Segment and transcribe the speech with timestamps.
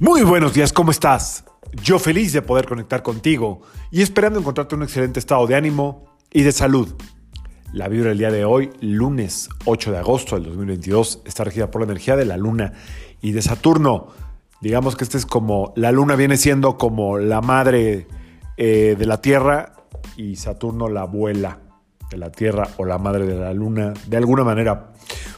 [0.00, 1.44] Muy buenos días, ¿cómo estás?
[1.82, 6.42] Yo feliz de poder conectar contigo y esperando encontrarte un excelente estado de ánimo y
[6.42, 6.88] de salud.
[7.74, 11.82] La vibra del día de hoy, lunes 8 de agosto del 2022, está regida por
[11.82, 12.72] la energía de la luna
[13.20, 14.06] y de Saturno.
[14.62, 18.06] Digamos que este es como, la luna viene siendo como la madre
[18.56, 19.74] eh, de la Tierra
[20.16, 21.58] y Saturno la abuela
[22.10, 24.94] de la Tierra o la madre de la luna, de alguna manera.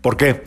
[0.00, 0.44] ¿Por qué?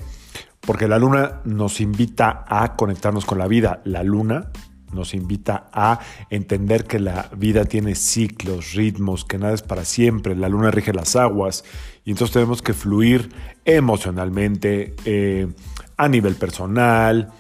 [0.68, 3.80] Porque la luna nos invita a conectarnos con la vida.
[3.86, 4.52] La luna
[4.92, 10.36] nos invita a entender que la vida tiene ciclos, ritmos, que nada es para siempre.
[10.36, 11.64] La luna rige las aguas
[12.04, 13.30] y entonces tenemos que fluir
[13.64, 15.48] emocionalmente, eh,
[15.96, 17.32] a nivel personal,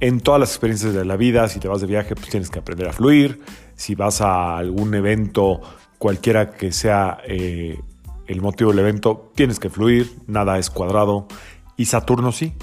[0.00, 1.48] en todas las experiencias de la vida.
[1.48, 3.42] Si te vas de viaje, pues tienes que aprender a fluir.
[3.74, 5.60] Si vas a algún evento,
[5.98, 7.78] cualquiera que sea eh,
[8.26, 10.10] el motivo del evento, tienes que fluir.
[10.26, 11.28] Nada es cuadrado.
[11.76, 12.54] Y Saturno sí.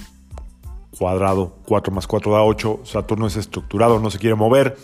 [0.97, 2.81] Cuadrado, 4 más 4 da 8.
[2.83, 4.77] Saturno es estructurado, no se quiere mover.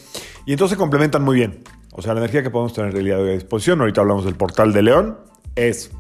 [0.46, 1.64] Y entonces se complementan muy bien.
[1.92, 4.36] O sea, la energía que podemos tener el día de a disposición, ahorita hablamos del
[4.36, 5.18] portal de León,
[5.56, 5.92] es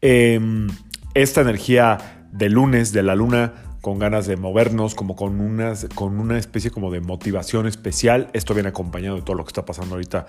[0.00, 0.68] em,
[1.14, 6.18] esta energía de lunes, de la luna, con ganas de movernos, como con, unas, con
[6.18, 8.30] una especie como de motivación especial.
[8.32, 10.26] Esto viene acompañado de todo lo que está pasando ahorita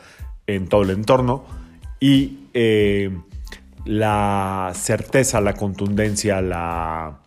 [0.48, 1.46] en todo el entorno.
[2.00, 3.18] Y eh,
[3.86, 7.20] la certeza, la contundencia, la,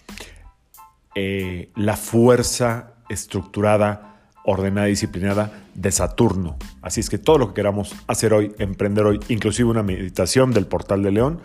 [1.15, 6.57] eh, la fuerza estructurada, ordenada disciplinada de Saturno.
[6.81, 10.67] Así es que todo lo que queramos hacer hoy, emprender hoy, inclusive una meditación del
[10.67, 11.41] portal de León,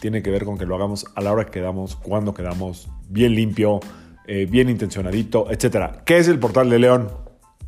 [0.00, 3.34] tiene que ver con que lo hagamos a la hora que quedamos, cuando quedamos, bien
[3.34, 3.80] limpio,
[4.26, 6.02] eh, bien intencionadito, etc.
[6.04, 7.10] ¿Qué es el portal de León?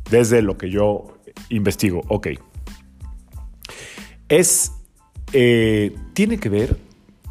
[0.09, 1.17] Desde lo que yo
[1.49, 2.03] investigo.
[2.07, 2.27] Ok.
[4.29, 4.71] Es
[5.33, 6.77] eh, tiene que ver,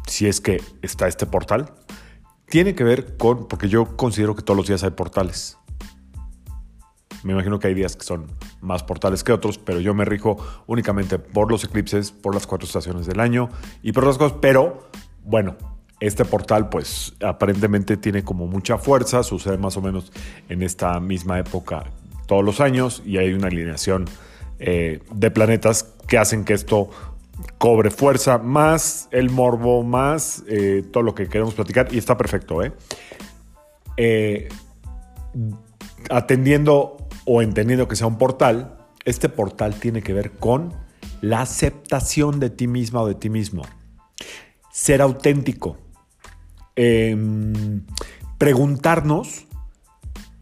[0.07, 1.73] si es que está este portal,
[2.47, 5.57] tiene que ver con, porque yo considero que todos los días hay portales.
[7.23, 8.27] Me imagino que hay días que son
[8.61, 10.37] más portales que otros, pero yo me rijo
[10.67, 13.49] únicamente por los eclipses, por las cuatro estaciones del año
[13.81, 14.37] y por otras cosas.
[14.41, 14.89] Pero
[15.23, 15.55] bueno,
[15.99, 20.11] este portal pues aparentemente tiene como mucha fuerza, sucede más o menos
[20.49, 21.85] en esta misma época
[22.27, 24.05] todos los años y hay una alineación
[24.59, 26.89] eh, de planetas que hacen que esto
[27.57, 32.63] cobre fuerza, más el morbo, más eh, todo lo que queremos platicar, y está perfecto,
[32.63, 32.73] ¿eh?
[33.97, 34.49] ¿eh?
[36.09, 40.73] Atendiendo o entendiendo que sea un portal, este portal tiene que ver con
[41.21, 43.63] la aceptación de ti misma o de ti mismo.
[44.71, 45.77] Ser auténtico.
[46.75, 47.85] Em,
[48.37, 49.45] preguntarnos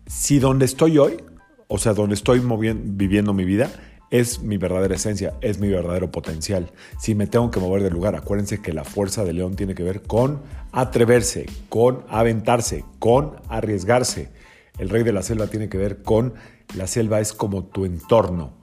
[0.08, 1.24] si donde estoy hoy,
[1.68, 3.70] o sea, donde estoy viviendo mi vida,
[4.12, 6.72] es mi verdadera esencia, es mi verdadero potencial.
[7.00, 9.84] Si me tengo que mover del lugar, acuérdense que la fuerza de león tiene que
[9.84, 10.42] ver con
[10.74, 14.30] atreverse, con aventarse, con arriesgarse.
[14.78, 16.34] El rey de la selva tiene que ver con
[16.76, 18.54] la selva es como tu entorno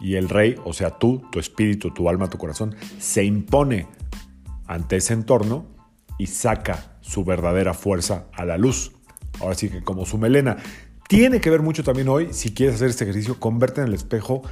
[0.00, 3.86] y el rey, o sea, tú, tu espíritu, tu alma, tu corazón, se impone
[4.66, 5.66] ante ese entorno
[6.18, 8.92] y saca su verdadera fuerza a la luz.
[9.40, 10.56] Ahora sí que como su melena.
[11.08, 14.42] Tiene que ver mucho también hoy, si quieres hacer este ejercicio, converte en el espejo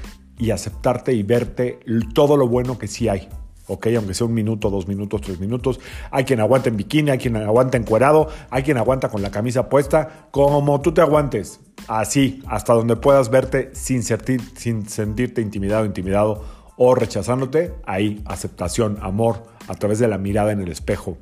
[0.41, 1.81] y aceptarte y verte
[2.15, 3.29] todo lo bueno que sí hay.
[3.71, 3.87] ¿ok?
[3.97, 5.79] Aunque sea un minuto, dos minutos, tres minutos.
[6.11, 9.69] Hay quien aguanta en bikini, hay quien aguanta encuerado, hay quien aguanta con la camisa
[9.69, 11.61] puesta, como tú te aguantes.
[11.87, 16.45] Así, hasta donde puedas verte sin, sin sentirte intimidado, intimidado
[16.77, 17.73] o rechazándote.
[17.87, 21.17] Ahí, aceptación, amor, a través de la mirada en el espejo.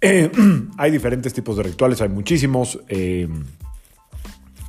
[0.78, 2.80] Hay diferentes tipos de rituales, hay muchísimos.
[2.88, 3.28] Eh,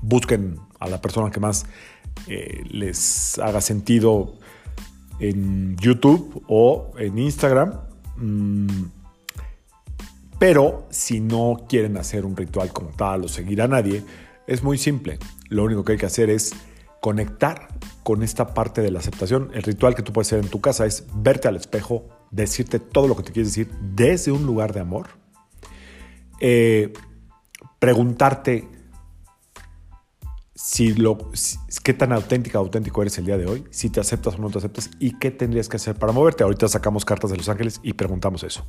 [0.03, 1.65] busquen a la persona que más
[2.27, 4.35] eh, les haga sentido
[5.19, 7.79] en YouTube o en Instagram.
[8.17, 8.85] Mm,
[10.37, 14.03] pero si no quieren hacer un ritual como tal o seguir a nadie,
[14.45, 15.17] es muy simple.
[15.49, 16.53] Lo único que hay que hacer es
[16.99, 17.69] conectar
[18.03, 19.51] con esta parte de la aceptación.
[19.53, 23.07] El ritual que tú puedes hacer en tu casa es verte al espejo, decirte todo
[23.07, 25.07] lo que te quieres decir desde un lugar de amor,
[26.41, 26.91] eh,
[27.79, 28.67] preguntarte
[30.63, 31.17] si lo,
[31.83, 34.59] qué tan auténtica auténtico eres el día de hoy, si te aceptas o no te
[34.59, 36.45] aceptas y qué tendrías que hacer para moverte.
[36.45, 38.65] Ahorita sacamos cartas de Los Ángeles y preguntamos eso.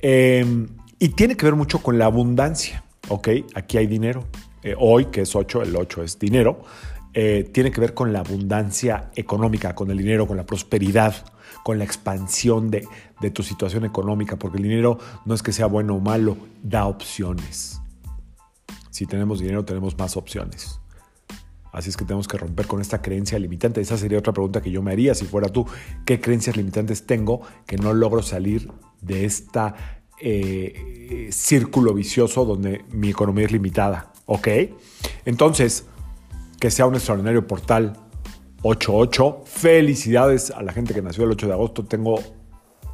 [0.00, 0.66] Em,
[0.98, 3.28] y tiene que ver mucho con la abundancia, ¿ok?
[3.54, 4.24] Aquí hay dinero.
[4.64, 6.62] Eh, hoy, que es 8, el 8 es dinero,
[7.14, 11.14] eh, tiene que ver con la abundancia económica, con el dinero, con la prosperidad,
[11.62, 15.94] con la expansión de tu situación económica, porque el dinero no es que sea bueno
[15.94, 17.80] o malo, da opciones.
[18.90, 20.80] Si tenemos dinero, tenemos más opciones.
[21.76, 23.82] Así es que tenemos que romper con esta creencia limitante.
[23.82, 25.66] Esa sería otra pregunta que yo me haría si fuera tú.
[26.06, 29.60] ¿Qué creencias limitantes tengo que no logro salir de este
[31.30, 34.10] círculo vicioso donde mi economía es limitada?
[34.24, 34.48] ¿Ok?
[35.26, 35.84] Entonces,
[36.58, 37.92] que sea un extraordinario portal
[38.62, 39.42] 88.
[39.44, 41.84] Felicidades a la gente que nació el 8 de agosto.
[41.84, 42.18] Tengo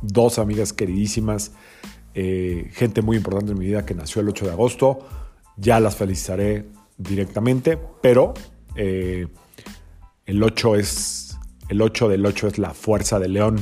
[0.00, 1.52] dos amigas queridísimas,
[2.14, 5.06] eh, gente muy importante en mi vida que nació el 8 de agosto.
[5.56, 6.67] Ya las felicitaré
[6.99, 8.34] directamente, pero
[8.76, 9.26] eh,
[10.26, 11.22] el 8 es
[11.72, 13.58] el 8 del 8 es la fuerza del león,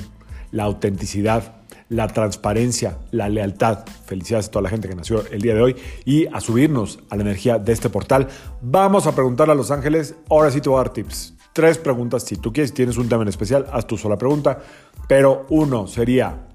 [0.51, 1.55] la autenticidad,
[1.89, 3.85] la transparencia, la lealtad.
[4.05, 7.17] Felicidades a toda la gente que nació el día de hoy y a subirnos a
[7.17, 8.29] la energía de este portal.
[8.63, 10.17] Vamos a preguntarle a Los Ángeles.
[10.29, 11.35] Ahora sí te voy a dar tips.
[11.53, 12.25] Tres preguntas.
[12.25, 14.61] Si tú quieres, tienes un tema en especial, haz tu sola pregunta.
[15.07, 16.49] Pero uno sería,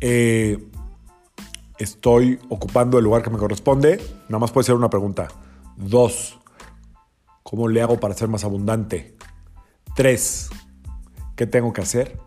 [0.00, 0.58] eh,
[1.78, 3.98] estoy ocupando el lugar que me corresponde.
[4.28, 5.28] Nada más puede ser una pregunta.
[5.76, 6.38] Dos,
[7.48, 9.14] ¿cómo le hago para ser más abundante?
[9.94, 10.50] Tres,
[11.36, 12.18] ¿qué tengo que hacer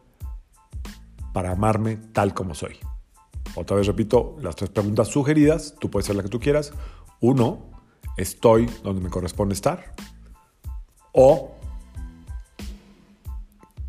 [1.33, 2.77] para amarme tal como soy?
[3.55, 5.75] Otra vez repito las tres preguntas sugeridas.
[5.77, 6.71] Tú puedes ser la que tú quieras.
[7.19, 7.69] Uno,
[8.15, 9.93] estoy donde me corresponde estar.
[11.11, 11.51] O,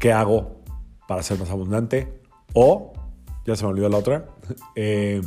[0.00, 0.62] ¿qué hago
[1.06, 2.22] para ser más abundante?
[2.54, 2.92] O,
[3.46, 4.26] ya se me olvidó la otra,
[4.74, 5.22] eh,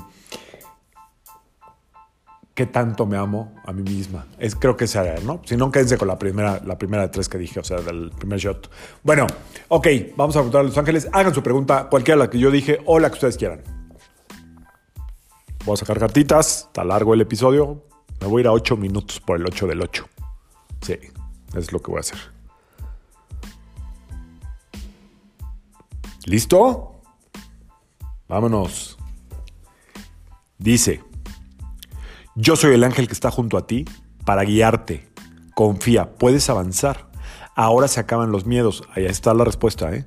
[2.53, 4.27] ¿qué tanto me amo a mí misma?
[4.37, 5.41] Es, creo que esa ¿no?
[5.45, 8.11] Si no, quédense con la primera, la primera de tres que dije, o sea, del
[8.11, 8.69] primer shot.
[9.03, 9.27] Bueno,
[9.67, 11.07] ok, vamos a preguntar a Los Ángeles.
[11.11, 13.61] Hagan su pregunta, cualquiera la que yo dije o la que ustedes quieran.
[15.65, 17.83] Voy a sacar cartitas, está largo el episodio.
[18.19, 20.05] Me voy a ir a 8 minutos por el 8 del 8.
[20.81, 20.99] Sí.
[21.55, 22.17] Es lo que voy a hacer.
[26.25, 27.01] ¿Listo?
[28.27, 28.97] Vámonos.
[30.57, 31.03] Dice,
[32.35, 33.85] yo soy el ángel que está junto a ti
[34.25, 35.07] para guiarte.
[35.53, 37.07] Confía, puedes avanzar.
[37.55, 38.83] Ahora se acaban los miedos.
[38.95, 40.05] Ahí está la respuesta, ¿eh?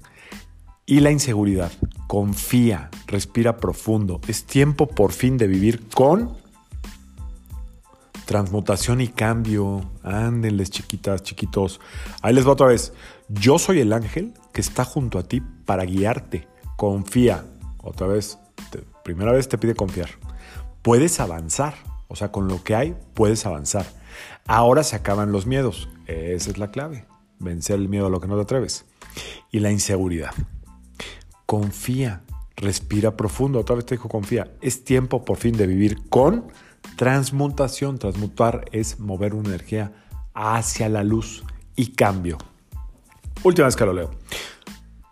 [0.87, 1.71] Y la inseguridad.
[2.09, 4.21] Confía, respira profundo.
[4.27, 6.37] Es tiempo por fin de vivir con
[8.25, 9.89] transmutación y cambio.
[10.03, 11.81] Ándenles, chiquitas, chiquitos.
[12.23, 12.93] Ahí les va otra vez.
[13.29, 16.49] Yo soy el ángel que está junto a ti para guiarte.
[16.77, 17.45] Confía.
[17.83, 18.39] Otra vez,
[19.05, 20.11] primera vez te pide confiar.
[20.83, 21.75] Puedes avanzar.
[22.09, 23.87] O sea, con lo que hay, puedes avanzar.
[24.47, 25.89] Ahora se acaban los miedos.
[26.07, 27.07] Esa es la clave.
[27.39, 28.85] Vencer el miedo a lo que no te atreves.
[29.51, 30.33] Y la inseguridad.
[31.47, 32.23] Confía.
[32.57, 33.61] Respira profundo.
[33.61, 34.51] Otra vez te dijo confía.
[34.61, 36.47] Es tiempo por fin de vivir con
[36.95, 39.93] Transmutación, transmutar es mover una energía
[40.33, 41.45] hacia la luz
[41.75, 42.39] y cambio.
[43.43, 44.11] Última vez que lo leo.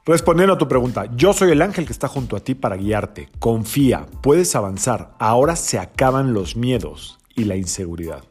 [0.06, 3.30] Respondiendo a tu pregunta, yo soy el ángel que está junto a ti para guiarte.
[3.38, 5.14] Confía, puedes avanzar.
[5.18, 8.22] Ahora se acaban los miedos y la inseguridad.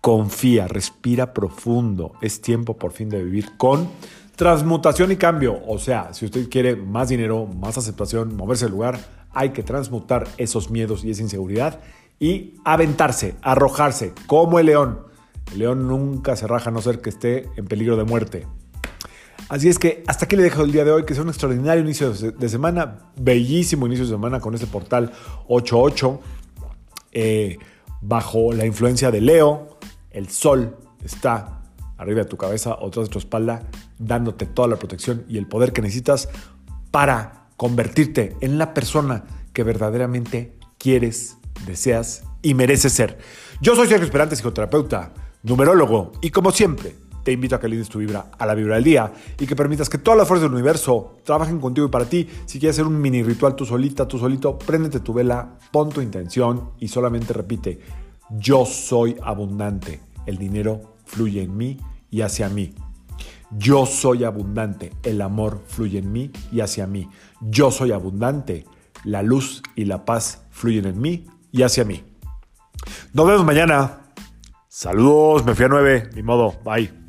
[0.00, 2.12] Confía, respira profundo.
[2.20, 3.88] Es tiempo por fin de vivir con
[4.36, 5.60] transmutación y cambio.
[5.66, 9.00] O sea, si usted quiere más dinero, más aceptación, moverse del lugar,
[9.32, 11.80] hay que transmutar esos miedos y esa inseguridad
[12.20, 15.00] y aventarse, arrojarse, como el león.
[15.50, 18.46] El león nunca se raja a no ser que esté en peligro de muerte.
[19.48, 21.82] Así es que hasta aquí le dejo el día de hoy, que sea un extraordinario
[21.82, 25.10] inicio de semana, bellísimo inicio de semana con este portal
[25.48, 26.20] 88,
[27.12, 27.58] eh,
[28.02, 29.78] bajo la influencia de Leo,
[30.10, 31.62] el sol está
[31.96, 33.62] arriba de tu cabeza o detrás de tu espalda,
[33.98, 36.28] dándote toda la protección y el poder que necesitas
[36.90, 39.24] para convertirte en la persona
[39.54, 43.18] que verdaderamente quieres deseas y mereces ser.
[43.62, 45.12] Yo soy Sergio Esperante, psicoterapeuta,
[45.42, 46.94] numerólogo, y como siempre,
[47.28, 49.90] te invito a que le tu vibra a la vibra del día y que permitas
[49.90, 52.26] que todas las fuerzas del universo trabajen contigo y para ti.
[52.46, 56.00] Si quieres hacer un mini ritual tú solita, tú solito, préndete tu vela, pon tu
[56.00, 57.80] intención y solamente repite,
[58.30, 61.76] yo soy abundante, el dinero fluye en mí
[62.10, 62.74] y hacia mí.
[63.50, 67.10] Yo soy abundante, el amor fluye en mí y hacia mí.
[67.42, 68.64] Yo soy abundante,
[69.04, 72.02] la luz y la paz fluyen en mí y hacia mí.
[73.12, 73.98] Nos vemos mañana.
[74.66, 77.07] Saludos, me fui a 9, ni modo, bye.